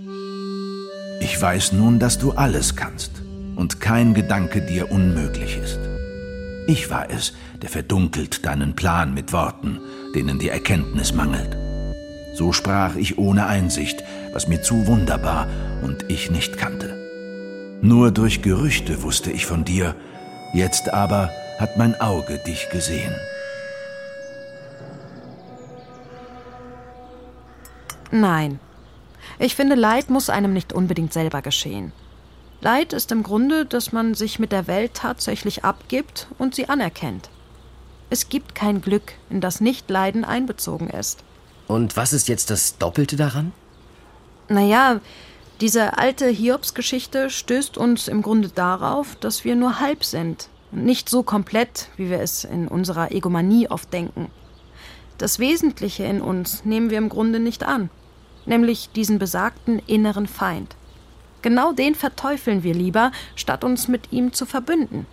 Ich 1.20 1.40
weiß 1.40 1.72
nun, 1.72 1.98
dass 1.98 2.18
du 2.18 2.32
alles 2.32 2.76
kannst 2.76 3.22
und 3.56 3.80
kein 3.80 4.12
Gedanke 4.12 4.60
dir 4.60 4.90
unmöglich 4.90 5.56
ist. 5.56 5.78
Ich 6.66 6.90
war 6.90 7.10
es, 7.10 7.32
der 7.62 7.70
verdunkelt 7.70 8.44
deinen 8.44 8.74
Plan 8.74 9.14
mit 9.14 9.32
Worten, 9.32 9.78
denen 10.14 10.38
die 10.38 10.48
Erkenntnis 10.48 11.12
mangelt. 11.12 11.56
So 12.34 12.52
sprach 12.52 12.96
ich 12.96 13.18
ohne 13.18 13.46
Einsicht, 13.46 14.02
was 14.32 14.48
mir 14.48 14.62
zu 14.62 14.86
wunderbar 14.86 15.46
und 15.82 16.04
ich 16.08 16.30
nicht 16.30 16.58
kannte. 16.58 16.94
Nur 17.82 18.10
durch 18.10 18.42
Gerüchte 18.42 19.02
wusste 19.02 19.30
ich 19.30 19.46
von 19.46 19.64
dir, 19.64 19.94
Jetzt 20.52 20.92
aber 20.92 21.30
hat 21.58 21.76
mein 21.76 22.00
Auge 22.00 22.38
dich 22.38 22.70
gesehen. 22.70 23.14
Nein. 28.10 28.58
Ich 29.38 29.54
finde, 29.54 29.74
Leid 29.74 30.08
muss 30.08 30.30
einem 30.30 30.52
nicht 30.52 30.72
unbedingt 30.72 31.12
selber 31.12 31.42
geschehen. 31.42 31.92
Leid 32.60 32.92
ist 32.92 33.12
im 33.12 33.22
Grunde, 33.22 33.66
dass 33.66 33.92
man 33.92 34.14
sich 34.14 34.38
mit 34.38 34.52
der 34.52 34.66
Welt 34.66 34.94
tatsächlich 34.94 35.64
abgibt 35.64 36.26
und 36.38 36.54
sie 36.54 36.68
anerkennt. 36.68 37.28
Es 38.08 38.28
gibt 38.28 38.54
kein 38.54 38.80
Glück, 38.80 39.12
in 39.30 39.40
das 39.40 39.60
Nicht-Leiden 39.60 40.24
einbezogen 40.24 40.88
ist. 40.88 41.22
Und 41.66 41.96
was 41.96 42.12
ist 42.12 42.28
jetzt 42.28 42.50
das 42.50 42.78
Doppelte 42.78 43.16
daran? 43.16 43.52
Naja, 44.48 45.00
diese 45.60 45.98
alte 45.98 46.28
Hiobs-Geschichte 46.28 47.30
stößt 47.30 47.76
uns 47.76 48.08
im 48.08 48.22
Grunde 48.22 48.48
darauf, 48.48 49.16
dass 49.16 49.44
wir 49.44 49.56
nur 49.56 49.80
halb 49.80 50.04
sind, 50.04 50.48
nicht 50.70 51.08
so 51.08 51.22
komplett, 51.22 51.88
wie 51.96 52.10
wir 52.10 52.20
es 52.20 52.44
in 52.44 52.68
unserer 52.68 53.10
Egomanie 53.10 53.68
oft 53.68 53.92
denken. 53.92 54.30
Das 55.18 55.38
Wesentliche 55.38 56.04
in 56.04 56.20
uns 56.20 56.64
nehmen 56.64 56.90
wir 56.90 56.98
im 56.98 57.08
Grunde 57.08 57.40
nicht 57.40 57.64
an, 57.64 57.90
nämlich 58.44 58.90
diesen 58.94 59.18
besagten 59.18 59.80
inneren 59.86 60.26
Feind. 60.26 60.76
Genau 61.46 61.70
den 61.70 61.94
verteufeln 61.94 62.64
wir 62.64 62.74
lieber, 62.74 63.12
statt 63.36 63.62
uns 63.62 63.86
mit 63.86 64.12
ihm 64.12 64.32
zu 64.32 64.46
verbünden. 64.46 65.06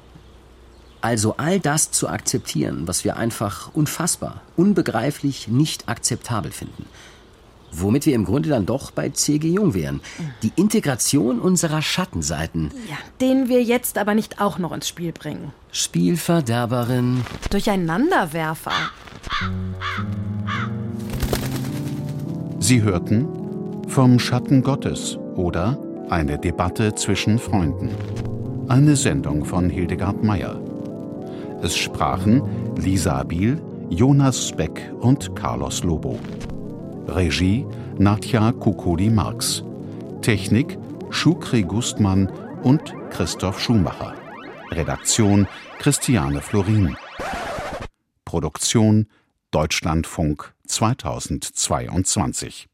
Also 1.00 1.36
all 1.38 1.60
das 1.60 1.92
zu 1.92 2.10
akzeptieren, 2.10 2.88
was 2.88 3.04
wir 3.04 3.18
einfach 3.18 3.70
unfassbar, 3.76 4.42
unbegreiflich, 4.58 5.48
nicht 5.48 5.88
akzeptabel 5.88 6.52
finden– 6.52 6.88
Womit 7.76 8.06
wir 8.06 8.14
im 8.14 8.24
Grunde 8.24 8.50
dann 8.50 8.68
doch 8.68 8.92
bei 8.92 9.10
C.G. 9.10 9.50
Jung 9.50 9.74
wären. 9.74 10.02
Die 10.44 10.52
Integration 10.56 11.40
unserer 11.40 11.82
Schattenseiten. 11.82 12.70
Ja, 12.88 12.98
den 13.20 13.50
wir 13.50 13.64
jetzt 13.64 13.98
aber 13.98 14.14
nicht 14.14 14.40
auch 14.40 14.60
noch 14.60 14.72
ins 14.72 14.88
Spiel 14.88 15.12
bringen. 15.12 15.52
Spielverderberin. 15.72 17.24
Durcheinanderwerfer. 17.50 18.74
Sie 22.60 22.84
hörten 22.84 23.28
Vom 23.88 24.20
Schatten 24.20 24.62
Gottes 24.62 25.18
oder 25.36 25.78
Eine 26.14 26.38
Debatte 26.38 26.94
zwischen 26.94 27.40
Freunden. 27.40 27.90
Eine 28.68 28.96
Sendung 28.96 29.46
von 29.46 29.68
Hildegard 29.68 30.24
Meyer. 30.24 30.62
Es 31.64 31.76
sprachen 31.76 32.76
Lisa 32.78 33.24
Biel, 33.24 33.60
Jonas 33.90 34.52
Beck 34.52 34.94
und 35.00 35.36
Carlos 35.36 35.84
Lobo. 35.84 36.20
Regie 37.08 37.66
Nadja 37.98 38.52
Kukoli-Marx. 38.52 39.64
Technik 40.22 40.78
Schukri 41.10 41.64
Gustmann 41.64 42.32
und 42.62 42.94
Christoph 43.10 43.60
Schumacher. 43.60 44.14
Redaktion 44.70 45.48
Christiane 45.80 46.42
Florin. 46.42 46.96
Produktion 48.24 49.08
Deutschlandfunk 49.50 50.54
2022 50.68 52.70